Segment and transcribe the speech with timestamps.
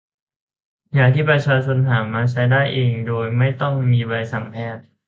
[0.97, 4.83] ยาที่ประชาชนหามาใช้ได้เองโดยไม่ต้องมีใบสั่งแพทย์